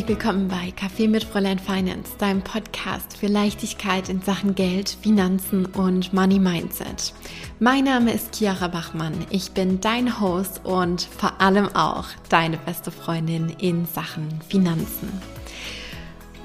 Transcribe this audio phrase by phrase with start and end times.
[0.00, 5.66] Herzlich willkommen bei Kaffee mit Fräulein Finance, deinem Podcast für Leichtigkeit in Sachen Geld, Finanzen
[5.66, 7.12] und Money Mindset.
[7.58, 9.12] Mein Name ist Chiara Bachmann.
[9.28, 15.12] Ich bin dein Host und vor allem auch deine beste Freundin in Sachen Finanzen.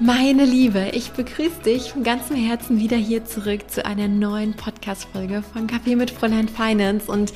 [0.00, 5.42] Meine Liebe, ich begrüße dich von ganzem Herzen wieder hier zurück zu einer neuen Podcast-Folge
[5.54, 7.10] von Kaffee mit Fräulein Finance.
[7.10, 7.32] Und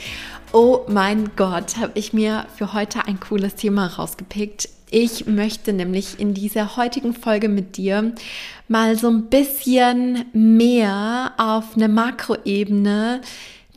[0.53, 4.69] oh mein Gott, habe ich mir für heute ein cooles Thema rausgepickt.
[4.93, 8.13] Ich möchte nämlich in dieser heutigen Folge mit dir
[8.67, 13.21] mal so ein bisschen mehr auf eine Makroebene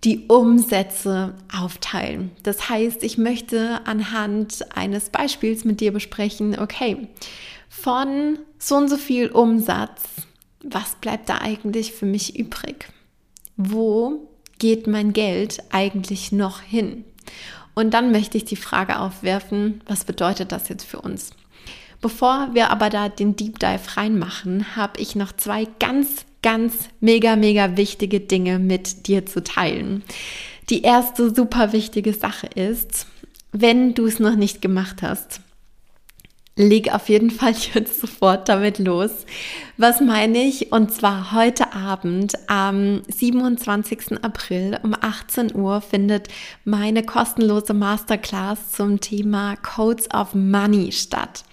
[0.04, 2.32] die Umsätze aufteilen.
[2.42, 7.08] Das heißt, ich möchte anhand eines Beispiels mit dir besprechen, okay,
[7.70, 10.02] von so und so viel Umsatz,
[10.64, 12.90] was bleibt da eigentlich für mich übrig?
[13.56, 17.06] Wo geht mein Geld eigentlich noch hin?
[17.76, 21.32] Und dann möchte ich die Frage aufwerfen, was bedeutet das jetzt für uns?
[22.02, 27.36] Bevor wir aber da den Deep Dive reinmachen, habe ich noch zwei ganz, ganz mega,
[27.36, 30.04] mega wichtige Dinge mit dir zu teilen.
[30.70, 33.08] Die erste super wichtige Sache ist,
[33.54, 35.40] wenn du es noch nicht gemacht hast,
[36.56, 39.12] leg auf jeden Fall jetzt sofort damit los.
[39.78, 40.72] Was meine ich?
[40.72, 44.24] Und zwar heute Abend am 27.
[44.24, 46.28] April um 18 Uhr findet
[46.64, 51.44] meine kostenlose Masterclass zum Thema Codes of Money statt.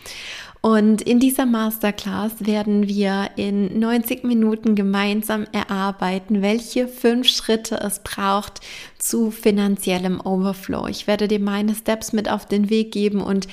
[0.62, 8.00] Und in dieser Masterclass werden wir in 90 Minuten gemeinsam erarbeiten, welche fünf Schritte es
[8.00, 8.60] braucht
[8.98, 10.86] zu finanziellem Overflow.
[10.88, 13.48] Ich werde dir meine Steps mit auf den Weg geben und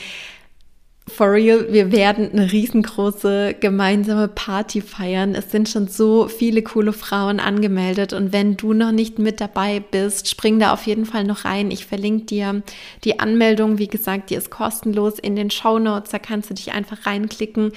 [1.07, 5.35] for real, wir werden eine riesengroße gemeinsame Party feiern.
[5.35, 9.79] Es sind schon so viele coole Frauen angemeldet und wenn du noch nicht mit dabei
[9.79, 11.71] bist, spring da auf jeden Fall noch rein.
[11.71, 12.61] Ich verlinke dir
[13.03, 13.77] die Anmeldung.
[13.77, 16.11] Wie gesagt, die ist kostenlos in den Show Notes.
[16.11, 17.71] Da kannst du dich einfach reinklicken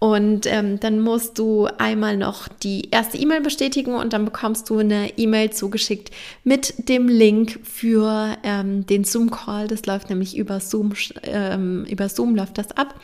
[0.00, 4.78] und ähm, dann musst du einmal noch die erste E-Mail bestätigen und dann bekommst du
[4.78, 6.10] eine E-Mail zugeschickt
[6.42, 9.68] mit dem Link für ähm, den Zoom-Call.
[9.68, 12.94] Das läuft nämlich über Zoom, ähm, über Zoom läuft das ab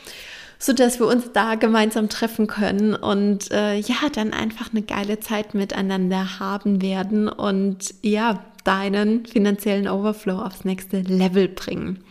[0.59, 5.19] so dass wir uns da gemeinsam treffen können und äh, ja, dann einfach eine geile
[5.19, 12.03] Zeit miteinander haben werden und ja, deinen finanziellen Overflow aufs nächste Level bringen.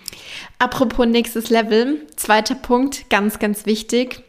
[0.58, 4.22] Apropos nächstes Level, zweiter Punkt, ganz, ganz wichtig.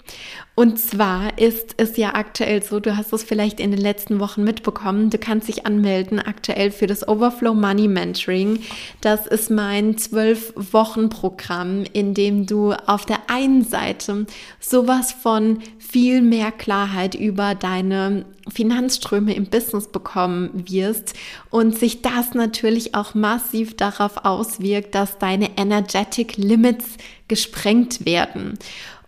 [0.59, 4.43] Und zwar ist es ja aktuell so, du hast es vielleicht in den letzten Wochen
[4.43, 8.61] mitbekommen, du kannst dich anmelden aktuell für das Overflow Money Mentoring.
[8.99, 14.25] Das ist mein zwölf Wochen Programm, in dem du auf der einen Seite
[14.59, 21.13] sowas von viel mehr Klarheit über deine Finanzströme im Business bekommen wirst
[21.51, 26.97] und sich das natürlich auch massiv darauf auswirkt, dass deine Energetic Limits
[27.27, 28.57] gesprengt werden.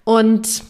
[0.04, 0.64] Und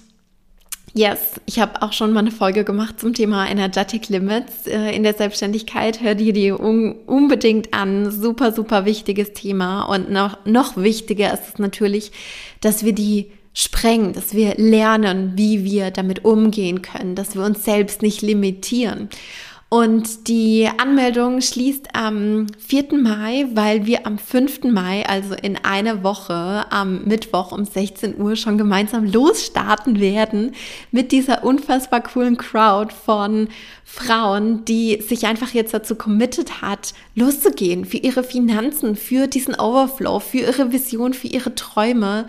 [0.93, 5.03] Yes, ich habe auch schon mal eine Folge gemacht zum Thema Energetic Limits äh, in
[5.03, 6.01] der Selbstständigkeit.
[6.01, 8.09] Hör dir die un unbedingt an.
[8.11, 9.83] Super, super wichtiges Thema.
[9.83, 12.11] Und noch, noch wichtiger ist es natürlich,
[12.61, 17.65] dass wir die sprengen, dass wir lernen, wie wir damit umgehen können, dass wir uns
[17.65, 19.09] selbst nicht limitieren.
[19.69, 22.97] Und die Anmeldung schließt am 4.
[22.97, 24.63] Mai, weil wir am 5.
[24.63, 30.55] Mai, also in einer Woche, am Mittwoch um 16 Uhr schon gemeinsam losstarten werden
[30.89, 33.47] mit dieser unfassbar coolen Crowd von
[33.85, 40.19] Frauen, die sich einfach jetzt dazu committed hat, loszugehen für ihre Finanzen, für diesen Overflow,
[40.19, 42.25] für ihre Vision, für ihre Träume.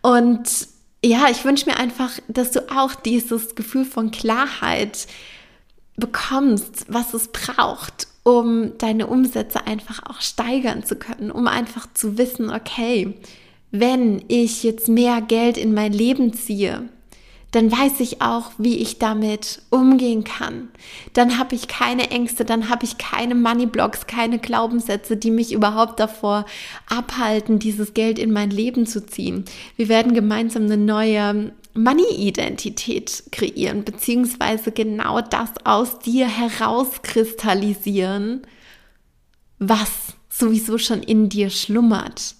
[0.00, 0.48] Und
[1.04, 5.08] ja, ich wünsche mir einfach, dass du auch dieses Gefühl von Klarheit
[5.98, 12.18] bekommst, was es braucht, um deine Umsätze einfach auch steigern zu können, um einfach zu
[12.18, 13.14] wissen, okay,
[13.70, 16.88] wenn ich jetzt mehr Geld in mein Leben ziehe,
[17.50, 20.68] dann weiß ich auch, wie ich damit umgehen kann.
[21.14, 25.52] Dann habe ich keine Ängste, dann habe ich keine Money Blocks, keine Glaubenssätze, die mich
[25.52, 26.44] überhaupt davor
[26.88, 29.46] abhalten, dieses Geld in mein Leben zu ziehen.
[29.76, 38.42] Wir werden gemeinsam eine neue Money-Identität kreieren, beziehungsweise genau das aus dir herauskristallisieren,
[39.58, 42.34] was sowieso schon in dir schlummert.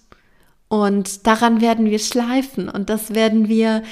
[0.67, 3.83] Und daran werden wir schleifen und das werden wir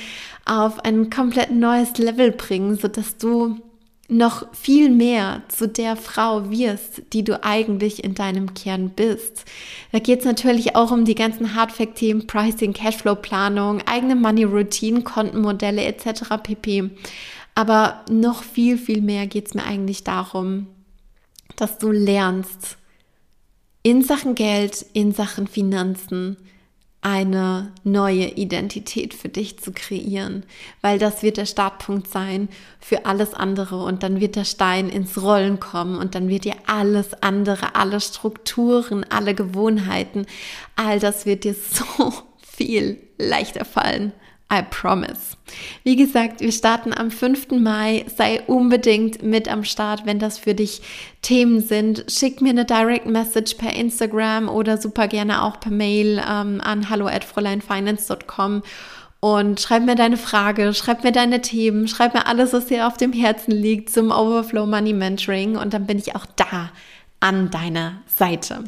[0.46, 3.60] auf ein komplett neues Level bringen, sodass du
[4.10, 9.44] noch viel mehr zu der Frau wirst, die du eigentlich in deinem Kern bist.
[9.92, 16.38] Da geht es natürlich auch um die ganzen Hardfact-Themen, Pricing, Cashflow-Planung, eigene Money-Routine, Kontenmodelle etc.
[16.42, 16.92] pp.
[17.54, 20.68] Aber noch viel, viel mehr geht es mir eigentlich darum,
[21.58, 22.78] dass du lernst,
[23.84, 26.38] in Sachen Geld, in Sachen Finanzen,
[27.02, 30.44] eine neue Identität für dich zu kreieren,
[30.82, 32.50] weil das wird der Startpunkt sein
[32.80, 36.56] für alles andere und dann wird der Stein ins Rollen kommen und dann wird dir
[36.66, 40.26] alles andere, alle Strukturen, alle Gewohnheiten,
[40.76, 44.12] all das wird dir so viel leichter fallen.
[44.52, 45.36] I promise.
[45.84, 47.52] Wie gesagt, wir starten am 5.
[47.52, 48.06] Mai.
[48.16, 50.82] Sei unbedingt mit am Start, wenn das für dich
[51.22, 52.06] Themen sind.
[52.10, 56.90] Schick mir eine Direct Message per Instagram oder super gerne auch per Mail ähm, an
[56.90, 58.64] hallo@fräuleinfinance.com
[59.20, 62.98] und schreib mir deine Frage, schreib mir deine Themen, schreib mir alles, was dir auf
[62.98, 66.72] dem Herzen liegt zum Overflow Money Mentoring und dann bin ich auch da
[67.20, 68.64] an deiner Seite.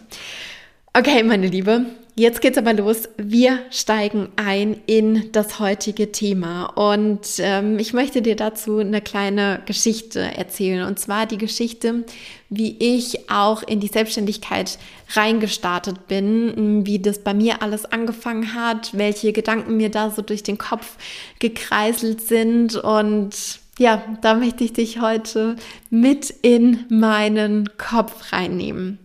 [0.93, 1.85] Okay, meine Liebe,
[2.19, 3.07] Jetzt geht's aber los.
[3.15, 9.61] Wir steigen ein in das heutige Thema und ähm, ich möchte dir dazu eine kleine
[9.65, 12.03] Geschichte erzählen und zwar die Geschichte,
[12.49, 14.79] wie ich auch in die Selbstständigkeit
[15.13, 20.43] reingestartet bin, wie das bei mir alles angefangen hat, welche Gedanken mir da so durch
[20.43, 20.97] den Kopf
[21.39, 23.31] gekreiselt sind und
[23.77, 25.55] ja, da möchte ich dich heute
[25.89, 28.99] mit in meinen Kopf reinnehmen.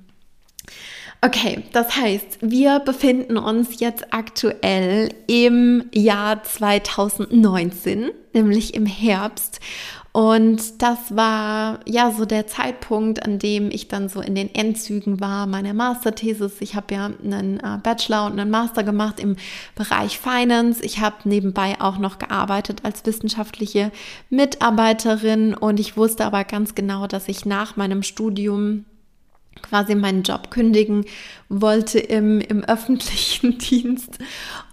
[1.25, 9.59] Okay, das heißt, wir befinden uns jetzt aktuell im Jahr 2019, nämlich im Herbst.
[10.13, 15.19] Und das war ja so der Zeitpunkt, an dem ich dann so in den Endzügen
[15.19, 16.61] war meiner Masterthesis.
[16.61, 19.37] Ich habe ja einen äh, Bachelor und einen Master gemacht im
[19.77, 20.85] Bereich Finance.
[20.85, 23.93] Ich habe nebenbei auch noch gearbeitet als wissenschaftliche
[24.29, 28.85] Mitarbeiterin und ich wusste aber ganz genau, dass ich nach meinem Studium
[29.65, 31.05] quasi meinen Job kündigen
[31.49, 34.19] wollte im, im öffentlichen Dienst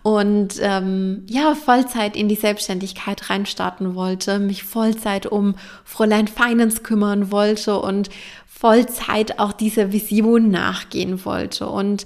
[0.03, 7.31] und ähm, ja, Vollzeit in die Selbstständigkeit reinstarten wollte, mich Vollzeit um Fräulein Finance kümmern
[7.31, 8.09] wollte und
[8.47, 11.67] Vollzeit auch dieser Vision nachgehen wollte.
[11.67, 12.05] Und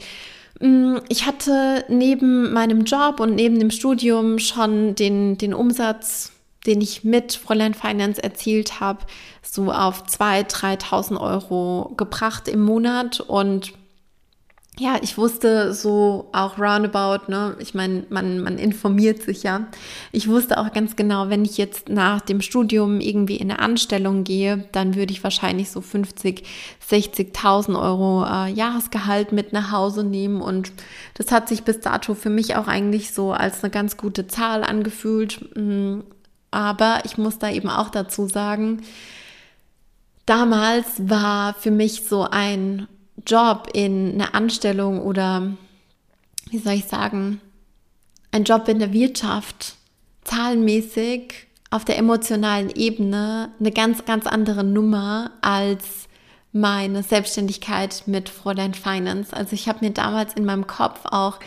[0.60, 6.32] mm, ich hatte neben meinem Job und neben dem Studium schon den, den Umsatz
[6.66, 9.06] den ich mit Fräulein Finance erzielt habe,
[9.42, 13.20] so auf 2.000, 3.000 Euro gebracht im Monat.
[13.20, 13.74] Und
[14.78, 19.68] ja, ich wusste so auch roundabout, ne, ich meine, man, man informiert sich ja.
[20.12, 24.26] Ich wusste auch ganz genau, wenn ich jetzt nach dem Studium irgendwie in eine Anstellung
[24.26, 26.44] gehe, dann würde ich wahrscheinlich so 50,
[26.90, 30.42] 60.000 Euro äh, Jahresgehalt mit nach Hause nehmen.
[30.42, 30.74] Und
[31.14, 34.64] das hat sich bis dato für mich auch eigentlich so als eine ganz gute Zahl
[34.64, 35.40] angefühlt.
[36.56, 38.82] Aber ich muss da eben auch dazu sagen,
[40.26, 42.88] damals war für mich so ein
[43.28, 45.52] Job in einer Anstellung oder
[46.50, 47.42] wie soll ich sagen,
[48.32, 49.76] ein Job in der Wirtschaft
[50.24, 51.34] zahlenmäßig
[51.72, 56.08] auf der emotionalen Ebene eine ganz, ganz andere Nummer als
[56.54, 59.36] meine Selbstständigkeit mit Fräulein Finance.
[59.36, 61.38] Also ich habe mir damals in meinem Kopf auch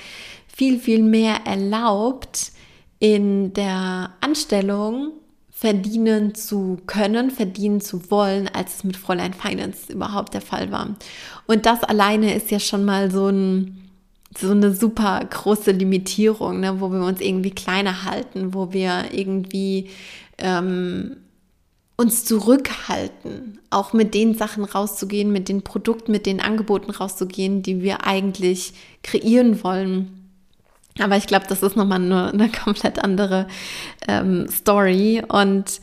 [0.55, 2.53] viel, viel mehr erlaubt,
[2.99, 5.13] in der Anstellung
[5.51, 10.97] verdienen zu können, verdienen zu wollen, als es mit Fräulein Finance überhaupt der Fall war.
[11.47, 13.89] Und das alleine ist ja schon mal so ein
[14.37, 19.89] so eine super große Limitierung, ne, wo wir uns irgendwie kleiner halten, wo wir irgendwie
[20.37, 21.17] ähm,
[21.97, 27.83] uns zurückhalten, auch mit den Sachen rauszugehen, mit den Produkten, mit den Angeboten rauszugehen, die
[27.83, 30.18] wir eigentlich kreieren wollen.
[30.99, 33.47] Aber ich glaube, das ist nochmal eine, eine komplett andere
[34.07, 35.23] ähm, Story.
[35.27, 35.81] Und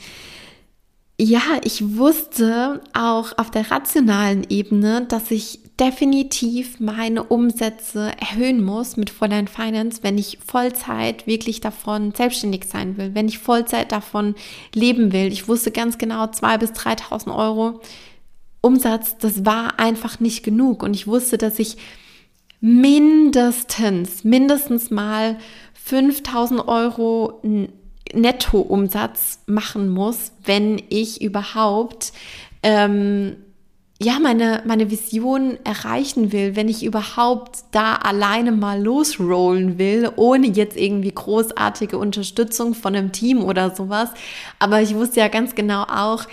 [1.17, 8.97] ja, ich wusste auch auf der rationalen Ebene, dass ich definitiv meine Umsätze erhöhen muss
[8.97, 14.35] mit Fräulein Finance, wenn ich Vollzeit wirklich davon selbstständig sein will, wenn ich Vollzeit davon
[14.73, 15.27] leben will.
[15.31, 17.81] Ich wusste ganz genau, 2.000 bis 3.000 Euro
[18.61, 20.81] Umsatz, das war einfach nicht genug.
[20.81, 21.77] Und ich wusste, dass ich
[22.59, 25.37] mindestens, mindestens mal
[25.73, 27.41] 5000 Euro
[28.13, 32.13] Nettoumsatz machen muss, wenn ich überhaupt
[32.63, 33.35] ähm,
[34.01, 40.47] ja meine meine Vision erreichen will, wenn ich überhaupt da alleine mal losrollen will, ohne
[40.47, 44.09] jetzt irgendwie großartige Unterstützung von einem Team oder sowas.
[44.59, 46.25] Aber ich wusste ja ganz genau auch,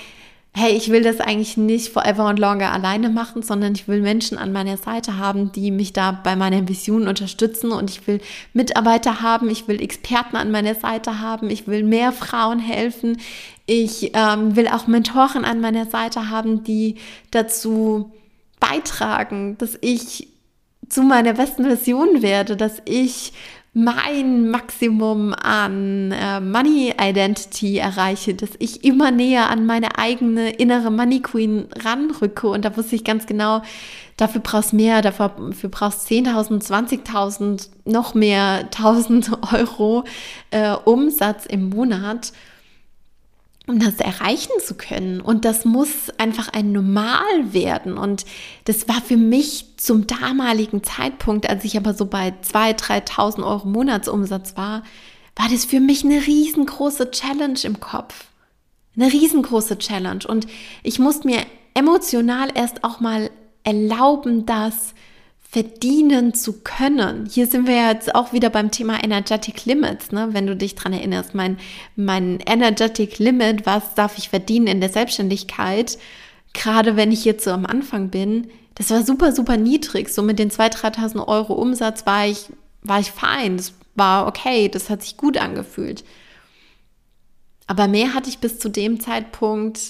[0.54, 4.36] hey, ich will das eigentlich nicht forever and longer alleine machen, sondern ich will Menschen
[4.36, 7.72] an meiner Seite haben, die mich da bei meiner Vision unterstützen.
[7.72, 8.20] Und ich will
[8.52, 13.18] Mitarbeiter haben, ich will Experten an meiner Seite haben, ich will mehr Frauen helfen,
[13.64, 16.96] ich ähm, will auch Mentoren an meiner Seite haben, die
[17.30, 18.12] dazu
[18.60, 20.28] beitragen, dass ich
[20.88, 23.32] zu meiner besten Version werde, dass ich
[23.74, 30.90] mein Maximum an äh, Money Identity erreiche, dass ich immer näher an meine eigene innere
[30.90, 32.48] Money Queen ranrücke.
[32.48, 33.62] Und da wusste ich ganz genau,
[34.18, 35.30] dafür brauchst mehr, dafür,
[35.70, 40.04] brauchst 10.000, 20.000, noch mehr 1.000 Euro
[40.50, 42.32] äh, Umsatz im Monat
[43.66, 45.20] um das erreichen zu können.
[45.20, 47.96] Und das muss einfach ein Normal werden.
[47.96, 48.24] Und
[48.64, 53.68] das war für mich zum damaligen Zeitpunkt, als ich aber so bei 2.000, 3.000 Euro
[53.68, 54.82] Monatsumsatz war,
[55.36, 58.26] war das für mich eine riesengroße Challenge im Kopf.
[58.96, 60.24] Eine riesengroße Challenge.
[60.26, 60.46] Und
[60.82, 61.40] ich musste mir
[61.74, 63.30] emotional erst auch mal
[63.64, 64.94] erlauben, dass
[65.52, 67.26] verdienen zu können.
[67.26, 70.30] Hier sind wir jetzt auch wieder beim Thema Energetic Limits, ne?
[70.32, 71.34] wenn du dich dran erinnerst.
[71.34, 71.58] Mein,
[71.94, 75.98] mein Energetic Limit, was darf ich verdienen in der Selbstständigkeit,
[76.54, 80.08] gerade wenn ich jetzt so am Anfang bin, das war super, super niedrig.
[80.08, 82.46] So mit den 2.000, 3.000 Euro Umsatz war ich,
[82.80, 83.58] war ich fein.
[83.58, 86.02] Das war okay, das hat sich gut angefühlt.
[87.66, 89.80] Aber mehr hatte ich bis zu dem Zeitpunkt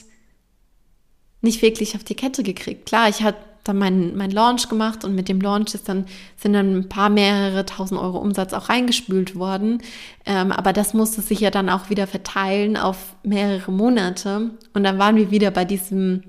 [1.41, 2.87] nicht wirklich auf die Kette gekriegt.
[2.87, 6.53] Klar, ich hatte dann mein, mein Launch gemacht und mit dem Launch ist dann, sind
[6.53, 9.83] dann ein paar mehrere tausend Euro Umsatz auch reingespült worden.
[10.27, 14.51] Ähm, aber das musste sich ja dann auch wieder verteilen auf mehrere Monate.
[14.75, 16.23] Und dann waren wir wieder bei diesem,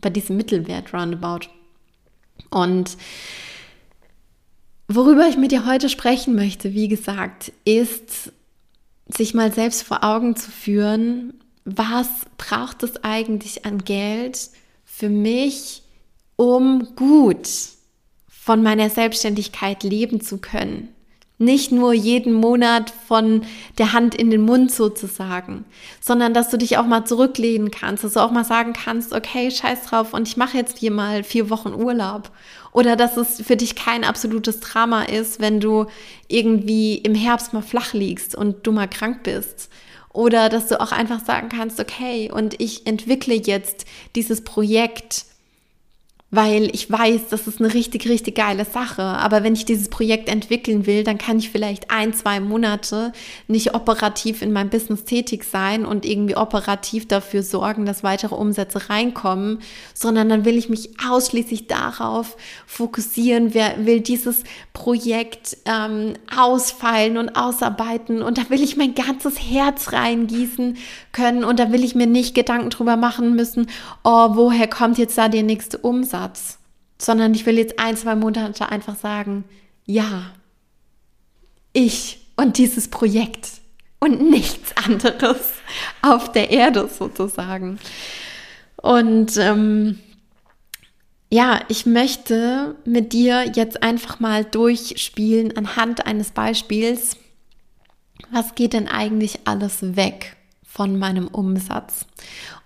[0.00, 1.48] bei diesem Mittelwert roundabout.
[2.50, 2.96] Und
[4.86, 8.32] worüber ich mit dir heute sprechen möchte, wie gesagt, ist,
[9.08, 14.50] sich mal selbst vor Augen zu führen, was braucht es eigentlich an Geld
[14.84, 15.82] für mich,
[16.36, 17.48] um gut
[18.28, 20.90] von meiner Selbstständigkeit leben zu können.
[21.38, 23.42] Nicht nur jeden Monat von
[23.76, 25.66] der Hand in den Mund sozusagen,
[26.00, 29.50] sondern dass du dich auch mal zurücklehnen kannst, dass du auch mal sagen kannst, okay,
[29.50, 32.30] scheiß drauf und ich mache jetzt hier mal vier Wochen Urlaub.
[32.72, 35.86] Oder dass es für dich kein absolutes Drama ist, wenn du
[36.28, 39.68] irgendwie im Herbst mal flach liegst und du mal krank bist.
[40.14, 45.26] Oder dass du auch einfach sagen kannst, okay, und ich entwickle jetzt dieses Projekt
[46.36, 49.02] weil ich weiß, das ist eine richtig, richtig geile Sache.
[49.02, 53.12] Aber wenn ich dieses Projekt entwickeln will, dann kann ich vielleicht ein, zwei Monate
[53.48, 58.90] nicht operativ in meinem Business tätig sein und irgendwie operativ dafür sorgen, dass weitere Umsätze
[58.90, 59.60] reinkommen,
[59.94, 67.30] sondern dann will ich mich ausschließlich darauf fokussieren, wer will dieses Projekt ähm, ausfeilen und
[67.34, 70.76] ausarbeiten und da will ich mein ganzes Herz reingießen
[71.12, 73.68] können und da will ich mir nicht Gedanken drüber machen müssen,
[74.04, 76.25] oh, woher kommt jetzt da der nächste Umsatz?
[76.26, 76.58] Satz,
[76.98, 79.44] sondern ich will jetzt ein, zwei Monate einfach sagen,
[79.84, 80.32] ja,
[81.72, 83.48] ich und dieses Projekt
[84.00, 85.52] und nichts anderes
[86.02, 87.78] auf der Erde sozusagen.
[88.76, 89.98] Und ähm,
[91.30, 97.16] ja, ich möchte mit dir jetzt einfach mal durchspielen anhand eines Beispiels,
[98.30, 100.36] was geht denn eigentlich alles weg
[100.76, 102.04] von meinem Umsatz?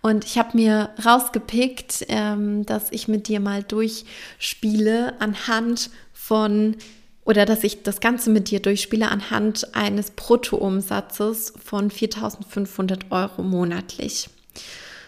[0.03, 6.77] Und ich habe mir rausgepickt, ähm, dass ich mit dir mal durchspiele anhand von
[7.25, 14.29] oder dass ich das Ganze mit dir durchspiele anhand eines Bruttoumsatzes von 4.500 Euro monatlich.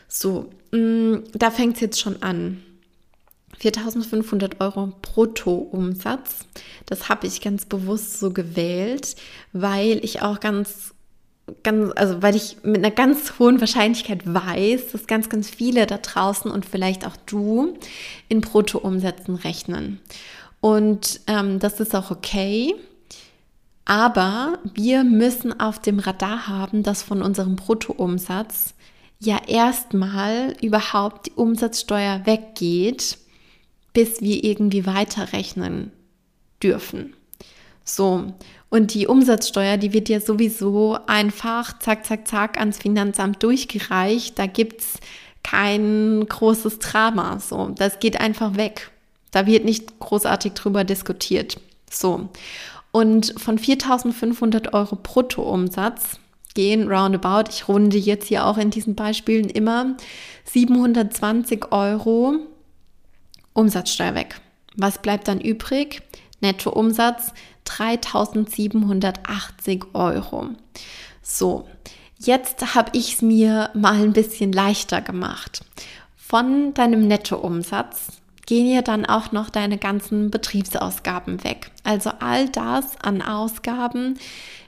[0.06, 2.62] So, mh, mm, da fängt es jetzt schon an.
[3.60, 6.44] 4.500 Euro Bruttoumsatz.
[6.86, 9.16] Das habe ich ganz bewusst so gewählt,
[9.52, 10.91] weil ich auch ganz
[11.62, 15.98] ganz, also weil ich mit einer ganz hohen Wahrscheinlichkeit weiß, dass ganz, ganz viele da
[15.98, 17.74] draußen und vielleicht auch du
[18.28, 20.00] in Bruttoumsätzen rechnen.
[20.60, 22.74] Und ähm, das ist auch okay.
[23.84, 28.74] Aber wir müssen auf dem Radar haben, dass von unserem Bruttoumsatz
[29.18, 33.18] ja erstmal überhaupt die Umsatzsteuer weggeht,
[33.92, 35.90] bis wir irgendwie weiterrechnen
[36.62, 37.14] dürfen.
[37.84, 38.32] So,
[38.72, 44.38] und die Umsatzsteuer, die wird ja sowieso einfach zack, zack, zack ans Finanzamt durchgereicht.
[44.38, 44.94] Da gibt es
[45.42, 47.38] kein großes Drama.
[47.38, 48.90] So, das geht einfach weg.
[49.30, 51.60] Da wird nicht großartig drüber diskutiert.
[51.90, 52.30] So.
[52.92, 56.18] Und von 4.500 Euro Bruttoumsatz
[56.54, 59.98] gehen roundabout, ich runde jetzt hier auch in diesen Beispielen immer
[60.44, 62.36] 720 Euro
[63.52, 64.40] Umsatzsteuer weg.
[64.76, 66.00] Was bleibt dann übrig?
[66.40, 70.50] Nettoumsatz 3780 Euro.
[71.22, 71.66] So,
[72.18, 75.64] jetzt habe ich es mir mal ein bisschen leichter gemacht.
[76.16, 78.08] Von deinem Nettoumsatz
[78.46, 81.70] gehen ja dann auch noch deine ganzen Betriebsausgaben weg.
[81.84, 84.18] Also all das an Ausgaben,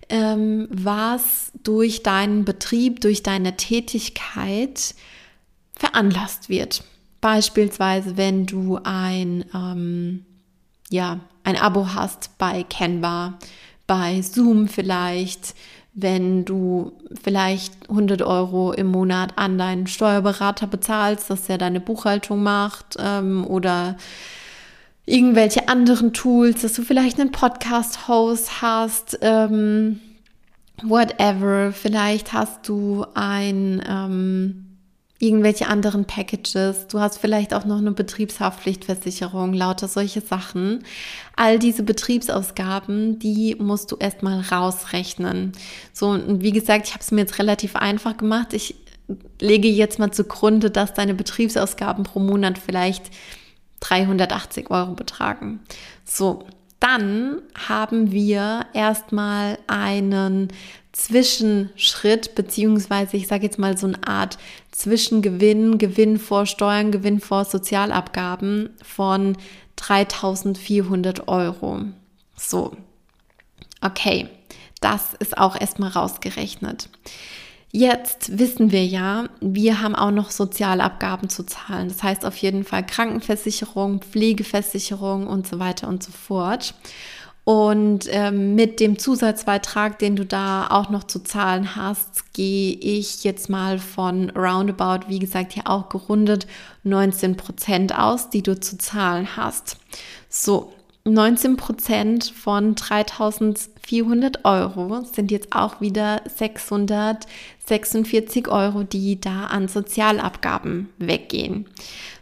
[0.08, 4.94] ähm, was durch deinen Betrieb, durch deine Tätigkeit
[5.74, 6.84] veranlasst wird.
[7.20, 10.26] Beispielsweise, wenn du ein ähm,
[10.90, 13.34] ja, ein Abo hast bei Canva,
[13.86, 15.54] bei Zoom vielleicht,
[15.92, 22.42] wenn du vielleicht 100 Euro im Monat an deinen Steuerberater bezahlst, dass er deine Buchhaltung
[22.42, 23.96] macht ähm, oder
[25.06, 30.00] irgendwelche anderen Tools, dass du vielleicht einen Podcast-Host hast, ähm,
[30.82, 31.72] whatever.
[31.72, 34.63] Vielleicht hast du ein ähm,
[35.18, 36.88] irgendwelche anderen Packages.
[36.88, 40.85] Du hast vielleicht auch noch eine Betriebshaftpflichtversicherung, lauter solche Sachen.
[41.37, 45.52] All diese Betriebsausgaben, die musst du erstmal rausrechnen.
[45.92, 48.52] So, und wie gesagt, ich habe es mir jetzt relativ einfach gemacht.
[48.52, 48.75] Ich
[49.40, 53.11] lege jetzt mal zugrunde, dass deine Betriebsausgaben pro Monat vielleicht
[53.80, 55.61] 380 Euro betragen.
[56.04, 56.44] So,
[56.81, 60.49] dann haben wir erstmal einen
[60.93, 64.38] Zwischenschritt, beziehungsweise ich sage jetzt mal so eine Art
[64.71, 69.37] Zwischengewinn, Gewinn vor Steuern, Gewinn vor Sozialabgaben von
[69.76, 71.81] 3400 Euro.
[72.37, 72.76] So,
[73.81, 74.28] okay,
[74.81, 76.88] das ist auch erstmal rausgerechnet.
[77.76, 81.88] Jetzt wissen wir ja, wir haben auch noch Sozialabgaben zu zahlen.
[81.88, 86.75] Das heißt auf jeden Fall Krankenversicherung, Pflegeversicherung und so weiter und so fort.
[87.43, 93.25] Und ähm, mit dem Zusatzbeitrag, den du da auch noch zu zahlen hast, gehe ich
[93.25, 96.47] jetzt mal von roundabout, wie gesagt, hier auch gerundet
[96.85, 99.78] 19 Prozent aus, die du zu zahlen hast.
[100.28, 100.74] So,
[101.06, 110.88] 19 Prozent von 3400 Euro sind jetzt auch wieder 646 Euro, die da an Sozialabgaben
[110.96, 111.66] weggehen.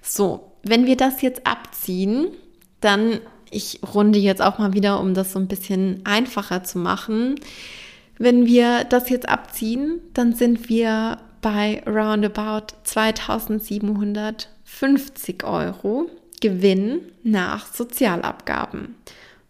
[0.02, 2.26] So, wenn wir das jetzt abziehen,
[2.80, 3.20] dann
[3.52, 7.36] ich runde jetzt auch mal wieder, um das so ein bisschen einfacher zu machen.
[8.18, 16.10] Wenn wir das jetzt abziehen, dann sind wir bei roundabout 2750 Euro
[16.42, 18.96] Gewinn nach Sozialabgaben.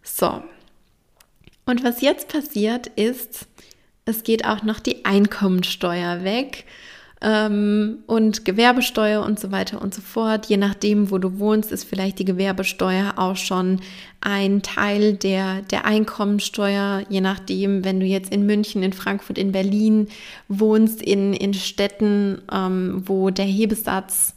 [0.01, 0.41] So.
[1.65, 3.47] Und was jetzt passiert ist,
[4.05, 6.65] es geht auch noch die Einkommensteuer weg
[7.21, 10.45] ähm, und Gewerbesteuer und so weiter und so fort.
[10.47, 13.79] Je nachdem, wo du wohnst, ist vielleicht die Gewerbesteuer auch schon
[14.19, 17.03] ein Teil der, der Einkommensteuer.
[17.09, 20.09] Je nachdem, wenn du jetzt in München, in Frankfurt, in Berlin
[20.49, 24.35] wohnst, in, in Städten, ähm, wo der Hebesatz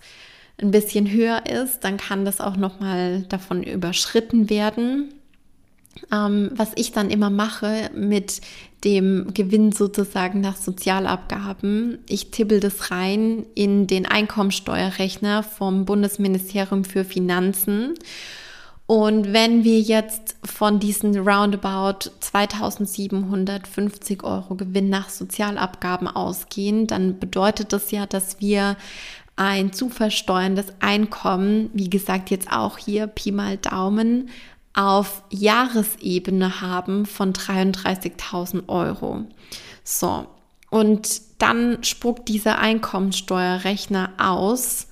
[0.60, 5.12] ein bisschen höher ist, dann kann das auch nochmal davon überschritten werden.
[6.12, 8.40] Ähm, was ich dann immer mache mit
[8.84, 17.04] dem Gewinn sozusagen nach Sozialabgaben, ich tippel das rein in den Einkommensteuerrechner vom Bundesministerium für
[17.04, 17.94] Finanzen.
[18.86, 27.72] Und wenn wir jetzt von diesen roundabout 2750 Euro Gewinn nach Sozialabgaben ausgehen, dann bedeutet
[27.72, 28.76] das ja, dass wir
[29.36, 34.30] ein zu versteuerndes Einkommen, wie gesagt, jetzt auch hier Pi mal Daumen,
[34.72, 39.24] auf Jahresebene haben von 33.000 Euro.
[39.84, 40.26] So,
[40.70, 44.88] und dann spuckt dieser Einkommensteuerrechner aus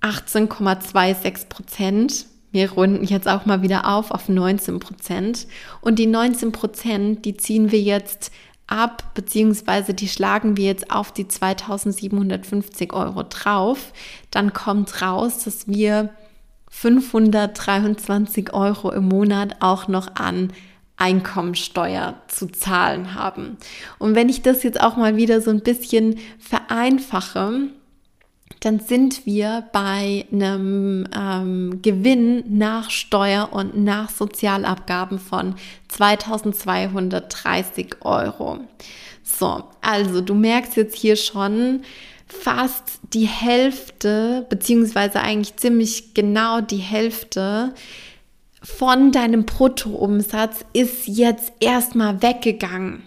[0.00, 2.26] 18,26 Prozent.
[2.52, 5.46] Wir runden jetzt auch mal wieder auf auf 19 Prozent.
[5.80, 8.30] Und die 19 Prozent, die ziehen wir jetzt
[8.66, 13.92] ab, beziehungsweise die schlagen wir jetzt auf die 2750 Euro drauf.
[14.30, 16.10] Dann kommt raus, dass wir
[16.70, 20.52] 523 Euro im Monat auch noch an
[20.96, 23.58] Einkommensteuer zu zahlen haben.
[23.98, 27.68] Und wenn ich das jetzt auch mal wieder so ein bisschen vereinfache,
[28.60, 35.54] dann sind wir bei einem ähm, Gewinn nach Steuer und nach Sozialabgaben von
[35.88, 38.60] 2230 Euro.
[39.22, 41.82] So, also du merkst jetzt hier schon,
[42.26, 47.74] fast die Hälfte, beziehungsweise eigentlich ziemlich genau die Hälfte
[48.62, 53.02] von deinem Bruttoumsatz ist jetzt erstmal weggegangen.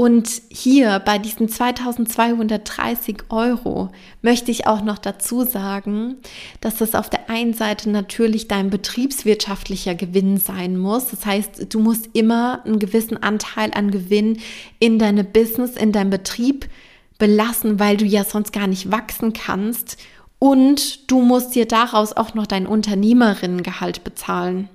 [0.00, 3.90] Und hier bei diesen 2230 Euro
[4.22, 6.16] möchte ich auch noch dazu sagen,
[6.62, 11.08] dass das auf der einen Seite natürlich dein betriebswirtschaftlicher Gewinn sein muss.
[11.08, 14.38] Das heißt, du musst immer einen gewissen Anteil an Gewinn
[14.78, 16.70] in deine Business, in deinem Betrieb
[17.18, 19.98] belassen, weil du ja sonst gar nicht wachsen kannst.
[20.38, 24.70] Und du musst dir daraus auch noch dein Unternehmerinnengehalt bezahlen.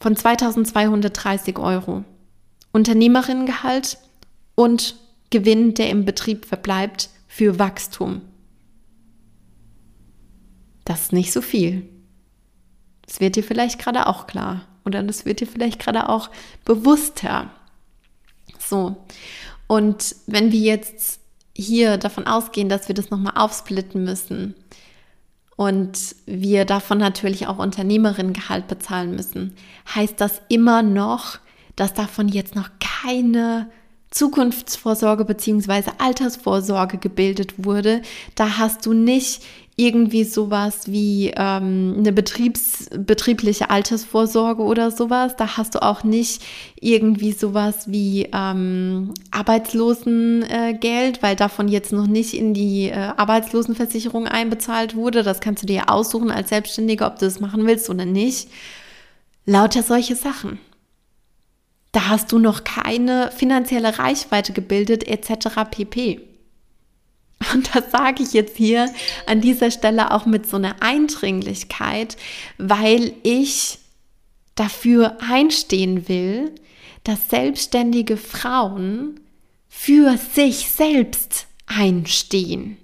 [0.00, 2.04] Von 2230 Euro.
[2.72, 3.98] Unternehmerinnengehalt
[4.54, 4.96] und
[5.30, 8.22] Gewinn, der im Betrieb verbleibt für Wachstum.
[10.84, 11.88] Das ist nicht so viel.
[13.06, 16.30] Das wird dir vielleicht gerade auch klar oder das wird dir vielleicht gerade auch
[16.64, 17.50] bewusster.
[18.58, 18.96] So,
[19.66, 21.20] und wenn wir jetzt
[21.56, 24.54] hier davon ausgehen, dass wir das nochmal aufsplitten müssen
[25.56, 29.54] und wir davon natürlich auch Unternehmerinnengehalt bezahlen müssen,
[29.94, 31.38] heißt das immer noch,
[31.76, 33.68] dass davon jetzt noch keine
[34.10, 35.84] Zukunftsvorsorge bzw.
[35.98, 38.02] Altersvorsorge gebildet wurde.
[38.34, 39.42] Da hast du nicht
[39.76, 45.34] irgendwie sowas wie ähm, eine Betriebs, betriebliche Altersvorsorge oder sowas.
[45.36, 46.42] Da hast du auch nicht
[46.78, 54.94] irgendwie sowas wie ähm, Arbeitslosengeld, weil davon jetzt noch nicht in die äh, Arbeitslosenversicherung einbezahlt
[54.94, 55.22] wurde.
[55.22, 58.48] Das kannst du dir aussuchen als Selbstständiger, ob du das machen willst oder nicht.
[59.46, 60.58] Lauter solche Sachen.
[61.92, 65.70] Da hast du noch keine finanzielle Reichweite gebildet etc.
[65.70, 66.20] pp.
[67.52, 68.92] Und das sage ich jetzt hier
[69.26, 72.16] an dieser Stelle auch mit so einer Eindringlichkeit,
[72.56, 73.78] weil ich
[74.54, 76.54] dafür einstehen will,
[77.04, 79.20] dass selbstständige Frauen
[79.68, 82.76] für sich selbst einstehen.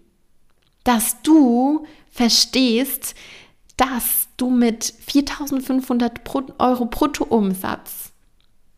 [0.84, 3.14] Dass du verstehst,
[3.76, 6.20] dass du mit 4500
[6.58, 8.07] Euro Bruttoumsatz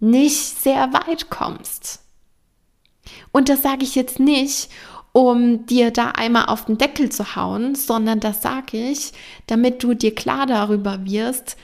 [0.00, 2.00] nicht sehr weit kommst.
[3.32, 4.70] Und das sage ich jetzt nicht,
[5.12, 9.12] um dir da einmal auf den Deckel zu hauen, sondern das sage ich,
[9.46, 11.56] damit du dir klar darüber wirst,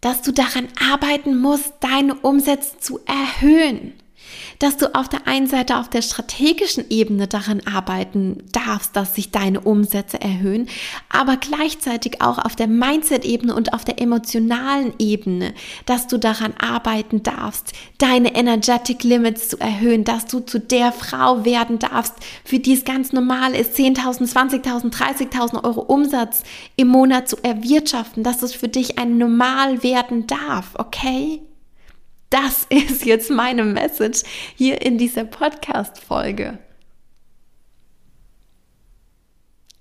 [0.00, 3.99] dass du daran arbeiten musst, deine Umsätze zu erhöhen
[4.58, 9.30] dass du auf der einen Seite auf der strategischen Ebene daran arbeiten darfst, dass sich
[9.30, 10.68] deine Umsätze erhöhen,
[11.08, 15.54] aber gleichzeitig auch auf der Mindset-Ebene und auf der emotionalen Ebene,
[15.86, 21.44] dass du daran arbeiten darfst, deine Energetic Limits zu erhöhen, dass du zu der Frau
[21.44, 22.14] werden darfst,
[22.44, 26.42] für die es ganz normal ist, 10.000, 20.000, 30.000 Euro Umsatz
[26.76, 31.40] im Monat zu erwirtschaften, dass es für dich ein Normal werden darf, okay?
[32.30, 34.22] Das ist jetzt meine Message
[34.56, 36.58] hier in dieser Podcast-Folge.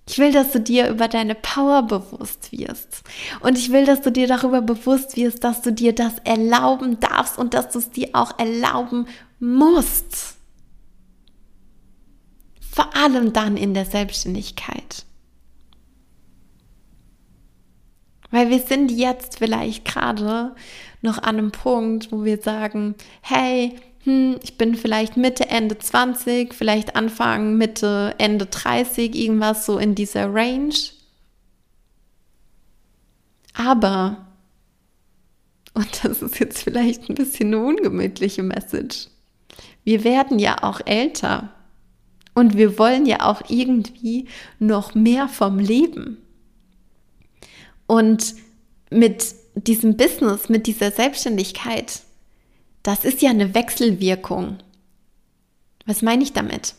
[0.10, 3.04] Ich will, dass du dir über deine Power bewusst wirst.
[3.42, 7.38] Und ich will, dass du dir darüber bewusst wirst, dass du dir das erlauben darfst
[7.38, 9.06] und dass du es dir auch erlauben
[9.40, 10.38] musst.
[12.72, 15.06] Vor allem dann in der Selbstständigkeit.
[18.32, 20.56] Weil wir sind jetzt vielleicht gerade
[21.02, 26.54] noch an einem Punkt, wo wir sagen, hey, hm, ich bin vielleicht Mitte, Ende 20,
[26.54, 30.74] vielleicht Anfang, Mitte, Ende 30, irgendwas so in dieser Range.
[33.54, 34.28] Aber,
[35.74, 39.08] und das ist jetzt vielleicht ein bisschen eine ungemütliche Message,
[39.84, 41.50] wir werden ja auch älter
[42.36, 44.28] und wir wollen ja auch irgendwie
[44.60, 46.18] noch mehr vom Leben.
[47.90, 48.36] Und
[48.92, 52.04] mit diesem Business, mit dieser Selbstständigkeit,
[52.84, 54.58] das ist ja eine Wechselwirkung.
[55.88, 56.76] Was meine ich damit?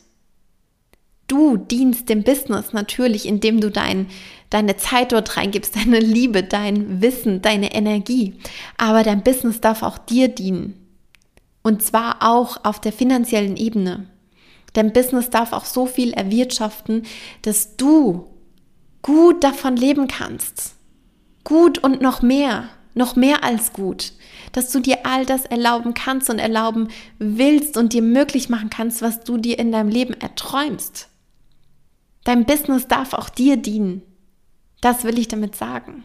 [1.26, 4.06] Du dienst dem Business natürlich, indem du dein,
[4.50, 8.34] deine Zeit dort reingibst, deine Liebe, dein Wissen, deine Energie.
[8.76, 10.74] Aber dein Business darf auch dir dienen.
[11.64, 14.06] Und zwar auch auf der finanziellen Ebene.
[14.74, 17.02] Dein Business darf auch so viel erwirtschaften,
[17.42, 18.28] dass du
[19.02, 20.76] gut davon leben kannst
[21.50, 24.12] gut und noch mehr, noch mehr als gut,
[24.52, 29.02] dass du dir all das erlauben kannst und erlauben willst und dir möglich machen kannst,
[29.02, 31.08] was du dir in deinem Leben erträumst.
[32.22, 34.02] Dein Business darf auch dir dienen.
[34.80, 36.04] Das will ich damit sagen.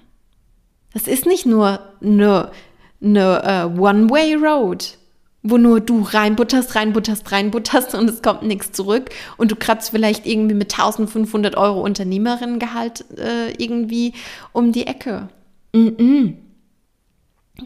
[0.94, 2.52] Das ist nicht nur eine,
[3.00, 4.98] eine uh, One-Way-Road,
[5.44, 10.26] wo nur du reinbutterst, reinbutterst, reinbutterst und es kommt nichts zurück und du kratzt vielleicht
[10.26, 14.14] irgendwie mit 1500 Euro Unternehmerinnengehalt äh, irgendwie
[14.54, 15.30] um die Ecke.
[15.76, 16.34] Mm -mm.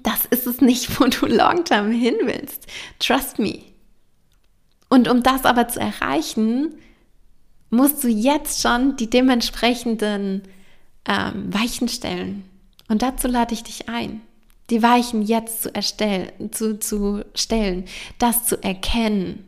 [0.04, 2.68] Das ist es nicht, wo du long-term hin willst.
[3.00, 3.60] Trust me.
[4.90, 6.76] Und um das aber zu erreichen,
[7.70, 10.44] musst du jetzt schon die dementsprechenden
[11.06, 12.44] ähm, Weichen stellen.
[12.88, 14.22] Und dazu lade ich dich ein
[14.70, 17.86] die Weichen jetzt zu erstellen, zu, zu stellen,
[18.18, 19.46] das zu erkennen,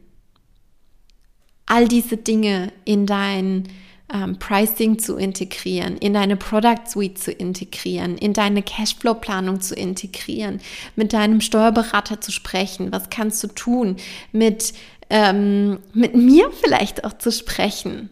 [1.65, 3.67] all diese Dinge in dein
[4.13, 10.60] ähm, Pricing zu integrieren, in deine Product Suite zu integrieren, in deine Cashflow-Planung zu integrieren,
[10.95, 13.97] mit deinem Steuerberater zu sprechen, was kannst du tun,
[14.32, 14.74] mit,
[15.10, 18.10] ähm, mit mir vielleicht auch zu sprechen,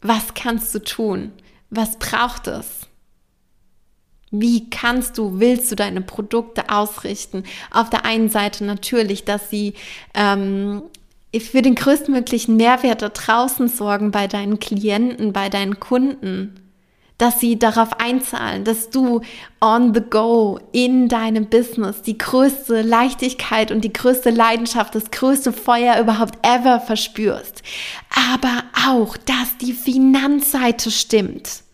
[0.00, 1.32] was kannst du tun,
[1.70, 2.88] was braucht es?
[4.30, 7.44] Wie kannst du, willst du deine Produkte ausrichten?
[7.70, 9.72] Auf der einen Seite natürlich, dass sie
[10.14, 10.82] ähm,
[11.36, 16.60] für den größtmöglichen Mehrwert da draußen sorgen bei deinen Klienten, bei deinen Kunden,
[17.18, 19.20] dass sie darauf einzahlen, dass du
[19.60, 25.52] on the go in deinem Business die größte Leichtigkeit und die größte Leidenschaft, das größte
[25.52, 27.62] Feuer überhaupt ever verspürst.
[28.32, 31.64] Aber auch, dass die Finanzseite stimmt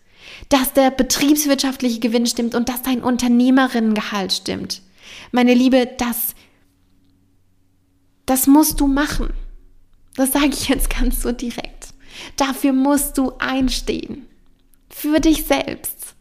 [0.49, 4.81] dass der betriebswirtschaftliche Gewinn stimmt und dass dein Unternehmerinnengehalt stimmt.
[5.31, 6.35] Meine Liebe, das
[8.25, 9.33] das musst du machen.
[10.15, 11.89] Das sage ich jetzt ganz so direkt.
[12.37, 14.25] Dafür musst du einstehen.
[14.89, 16.15] Für dich selbst.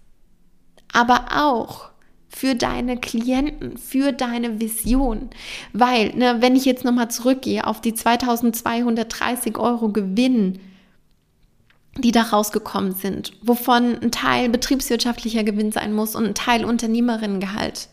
[0.92, 1.90] Aber auch
[2.28, 5.30] für deine Klienten, für deine Vision.
[5.72, 10.58] Weil, ne, wenn ich jetzt nochmal zurückgehe auf die 2230 Euro Gewinn,
[11.98, 17.88] die da rausgekommen sind, wovon ein Teil betriebswirtschaftlicher Gewinn sein muss und ein Teil Unternehmerinnengehalt.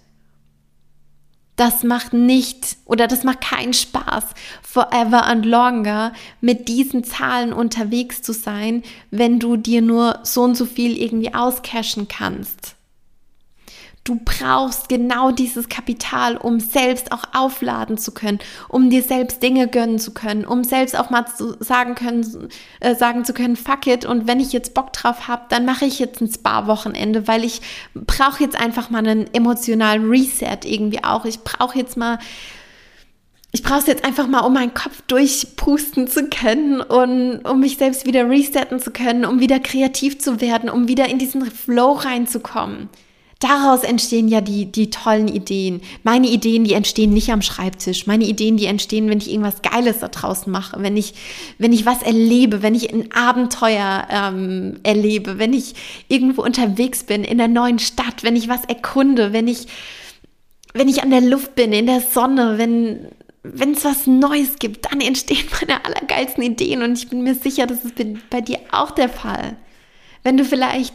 [1.62, 4.24] Das macht nicht oder das macht keinen Spaß,
[4.64, 10.58] forever and longer mit diesen Zahlen unterwegs zu sein, wenn du dir nur so und
[10.58, 12.74] so viel irgendwie auscashen kannst.
[14.04, 19.68] Du brauchst genau dieses Kapital, um selbst auch aufladen zu können, um dir selbst Dinge
[19.68, 23.86] gönnen zu können, um selbst auch mal zu sagen können, äh, sagen zu können, fuck
[23.86, 24.04] it.
[24.04, 27.62] Und wenn ich jetzt Bock drauf habe, dann mache ich jetzt ein Spa-Wochenende, weil ich
[27.94, 31.26] brauche jetzt einfach mal einen emotionalen Reset irgendwie auch.
[31.26, 32.18] Ich brauche jetzt mal
[33.54, 37.78] ich brauche es jetzt einfach mal, um meinen Kopf durchpusten zu können und um mich
[37.78, 41.92] selbst wieder resetten zu können, um wieder kreativ zu werden, um wieder in diesen Flow
[41.92, 42.90] reinzukommen.
[43.42, 45.82] Daraus entstehen ja die, die tollen Ideen.
[46.04, 48.06] Meine Ideen, die entstehen nicht am Schreibtisch.
[48.06, 51.16] Meine Ideen, die entstehen, wenn ich irgendwas Geiles da draußen mache, wenn ich,
[51.58, 55.74] wenn ich was erlebe, wenn ich ein Abenteuer ähm, erlebe, wenn ich
[56.08, 59.66] irgendwo unterwegs bin in der neuen Stadt, wenn ich was erkunde, wenn ich,
[60.76, 63.08] wenn ich an der Luft bin, in der Sonne, wenn,
[63.42, 67.66] wenn es was Neues gibt, dann entstehen meine allergeilsten Ideen und ich bin mir sicher,
[67.66, 67.96] das ist
[68.30, 69.58] bei dir auch der Fall.
[70.22, 70.94] Wenn du vielleicht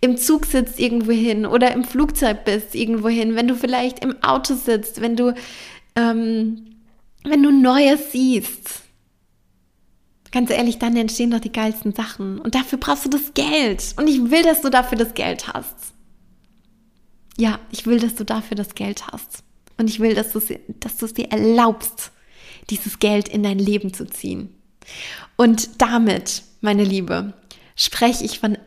[0.00, 4.22] im Zug sitzt irgendwo hin oder im Flugzeug bist irgendwo hin, wenn du vielleicht im
[4.22, 5.34] Auto sitzt, wenn du,
[5.94, 6.76] ähm,
[7.24, 8.82] wenn du Neues siehst.
[10.32, 12.38] Ganz ehrlich, dann entstehen doch die geilsten Sachen.
[12.38, 13.94] Und dafür brauchst du das Geld.
[13.96, 15.74] Und ich will, dass du dafür das Geld hast.
[17.38, 19.44] Ja, ich will, dass du dafür das Geld hast.
[19.78, 22.10] Und ich will, dass du es dir erlaubst,
[22.70, 24.50] dieses Geld in dein Leben zu ziehen.
[25.36, 27.34] Und damit, meine Liebe,
[27.74, 28.58] spreche ich von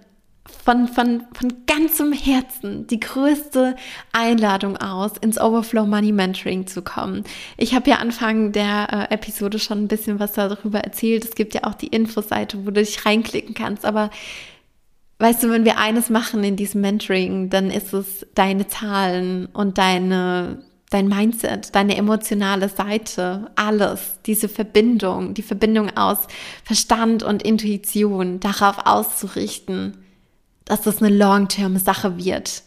[0.69, 3.75] von, von, von ganzem Herzen die größte
[4.11, 7.23] Einladung aus, ins Overflow Money Mentoring zu kommen.
[7.57, 11.25] Ich habe ja Anfang der äh, Episode schon ein bisschen was darüber erzählt.
[11.25, 13.83] Es gibt ja auch die Infoseite, wo du dich reinklicken kannst.
[13.83, 14.11] Aber
[15.17, 19.79] weißt du, wenn wir eines machen in diesem Mentoring, dann ist es deine Zahlen und
[19.79, 20.59] deine
[20.91, 26.27] dein Mindset, deine emotionale Seite, alles, diese Verbindung, die Verbindung aus
[26.63, 29.97] Verstand und Intuition darauf auszurichten,
[30.69, 32.61] dass das eine Long-Term-Sache wird.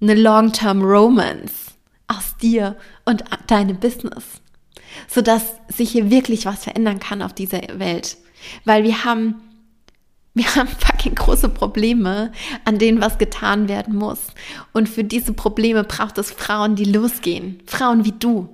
[0.00, 1.52] Eine Long-Term-Romance
[2.08, 4.24] aus dir und deinem Business.
[5.06, 8.16] Sodass sich hier wirklich was verändern kann auf dieser Welt.
[8.64, 9.34] Weil wir haben,
[10.34, 12.32] wir haben fucking große Probleme,
[12.64, 14.28] an denen was getan werden muss.
[14.72, 17.60] Und für diese Probleme braucht es Frauen, die losgehen.
[17.66, 18.48] Frauen wie du.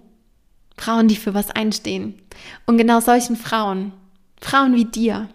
[0.76, 2.20] Frauen, die für was einstehen.
[2.66, 3.92] Und genau solchen Frauen,
[4.40, 5.28] Frauen wie dir,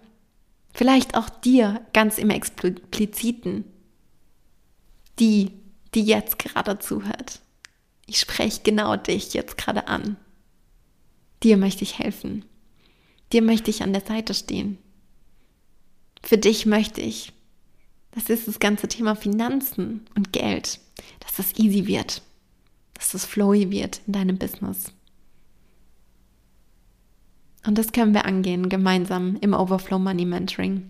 [0.73, 3.65] Vielleicht auch dir ganz im Expliziten.
[5.19, 5.51] Die,
[5.93, 7.41] die jetzt gerade zuhört.
[8.07, 10.17] Ich spreche genau dich jetzt gerade an.
[11.43, 12.45] Dir möchte ich helfen.
[13.31, 14.79] Dir möchte ich an der Seite stehen.
[16.23, 17.31] Für dich möchte ich.
[18.11, 20.79] Das ist das ganze Thema Finanzen und Geld.
[21.19, 22.21] Dass das easy wird.
[22.95, 24.91] Dass das flowy wird in deinem Business.
[27.65, 30.89] Und das können wir angehen, gemeinsam im Overflow Money Mentoring.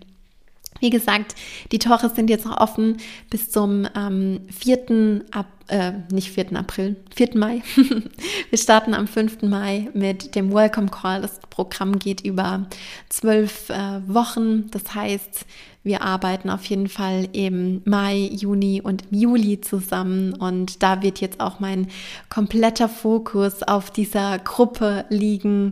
[0.80, 1.34] Wie gesagt,
[1.72, 2.98] die Tore sind jetzt noch offen
[3.30, 5.24] bis zum ähm, 4.
[5.30, 6.56] Ab, äh, nicht 4.
[6.56, 7.30] April, 4.
[7.38, 7.62] Mai.
[8.50, 9.42] wir starten am 5.
[9.42, 11.22] Mai mit dem Welcome Call.
[11.22, 12.66] Das Programm geht über
[13.08, 14.70] zwölf äh, Wochen.
[14.72, 15.46] Das heißt,
[15.84, 21.20] wir arbeiten auf jeden Fall im Mai, Juni und im Juli zusammen und da wird
[21.20, 21.86] jetzt auch mein
[22.28, 25.70] kompletter Fokus auf dieser Gruppe liegen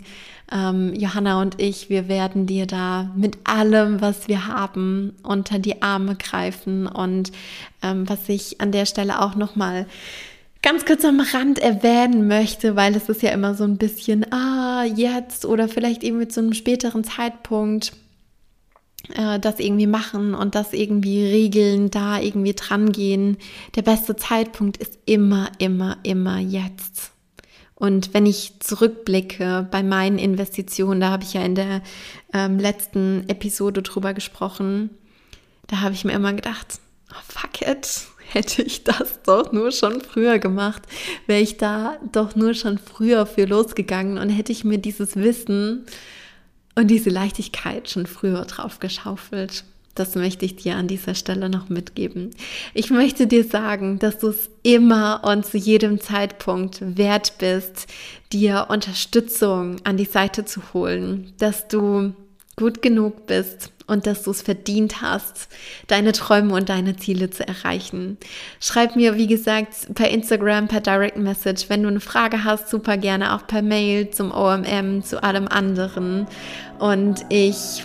[0.53, 5.83] ähm, Johanna und ich, wir werden dir da mit allem, was wir haben, unter die
[5.83, 6.87] Arme greifen.
[6.87, 7.33] Und
[7.83, 9.87] ähm, was ich an der Stelle auch nochmal
[10.63, 14.85] ganz kurz am Rand erwähnen möchte, weil es ist ja immer so ein bisschen, ah,
[14.85, 17.93] jetzt oder vielleicht eben mit so einem späteren Zeitpunkt
[19.41, 23.37] das irgendwie machen und das irgendwie regeln, da irgendwie dran gehen.
[23.75, 27.13] Der beste Zeitpunkt ist immer, immer, immer jetzt.
[27.83, 31.83] Und wenn ich zurückblicke bei meinen Investitionen, da habe ich ja in der
[32.33, 34.91] ähm, letzten Episode drüber gesprochen,
[35.67, 36.79] da habe ich mir immer gedacht,
[37.11, 40.83] oh, fuck it, hätte ich das doch nur schon früher gemacht,
[41.27, 45.85] wäre ich da doch nur schon früher für losgegangen und hätte ich mir dieses Wissen
[46.75, 49.65] und diese Leichtigkeit schon früher drauf geschaufelt.
[49.95, 52.31] Das möchte ich dir an dieser Stelle noch mitgeben.
[52.73, 57.89] Ich möchte dir sagen, dass du es immer und zu jedem Zeitpunkt wert bist,
[58.33, 62.15] dir Unterstützung an die Seite zu holen, dass du
[62.63, 65.49] gut genug bist und dass du es verdient hast,
[65.89, 68.19] deine Träume und deine Ziele zu erreichen.
[68.61, 72.97] Schreib mir, wie gesagt, per Instagram, per Direct Message, wenn du eine Frage hast, super
[72.97, 76.29] gerne auch per Mail zum OMM, zu allem anderen.
[76.79, 77.85] Und ich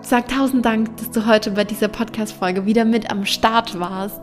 [0.00, 4.22] sag tausend Dank, dass du heute bei dieser Podcast-Folge wieder mit am Start warst.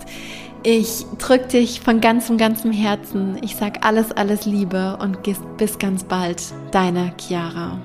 [0.63, 3.37] Ich drücke dich von ganzem, ganzem Herzen.
[3.43, 5.19] Ich sag alles, alles Liebe und
[5.57, 6.41] bis ganz bald.
[6.71, 7.79] Deine Chiara.